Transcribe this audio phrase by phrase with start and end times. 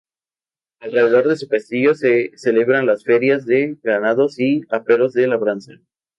[0.79, 5.73] Alrededor de su castillo se celebraban las ferias de ganados y aperos de labranza.